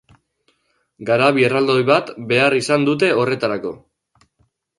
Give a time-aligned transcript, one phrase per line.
[1.09, 3.77] Garabi erraldoi bat behar izan dute horretarako.